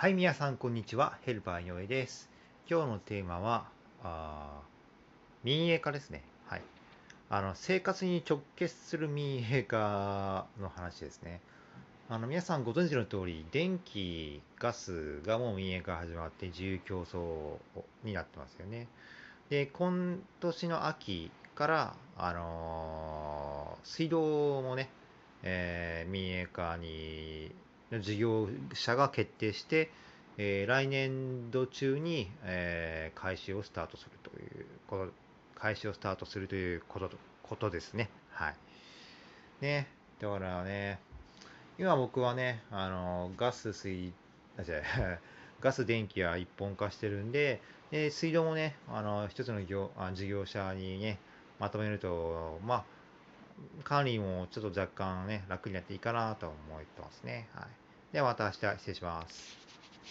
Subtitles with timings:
[0.00, 1.18] はい、皆さん、こんにちは。
[1.22, 2.30] ヘルパー井上です。
[2.70, 3.64] 今日のテーマは、
[4.04, 4.60] あ
[5.42, 6.22] 民営化ですね。
[6.46, 6.62] はい。
[7.28, 11.40] あの、生活に直結する民営化の話ですね。
[12.08, 17.56] あの、皆さんご存知の通り、電気、ガスがもう民営化始まって自由競争
[18.04, 18.86] になってますよね。
[19.50, 24.90] で、今年の秋から、あのー水道もね、
[25.42, 27.50] えー民営化に、
[28.00, 29.90] 事業者が決定して、
[30.36, 35.12] えー来年度中に、えー開始をスタートするということ、
[35.60, 37.10] 開始をスタートするということ
[37.42, 38.10] ことですね。
[38.30, 38.54] はい。
[39.60, 39.88] ね、
[40.20, 41.00] だからね、
[41.78, 44.12] 今僕はね、あの、ガス、水、
[44.58, 44.82] あ、違う、
[45.60, 51.18] ガス、電気は一本化してるんで、で水道もね、あの、一つの業あ事業者にね、
[51.58, 52.84] まとめると、まあ、
[53.84, 57.48] 管理もちょっと若干ね、楽になっていいかなと思ってますね。
[57.54, 57.66] はい。
[58.12, 59.67] ではまた明日失礼します。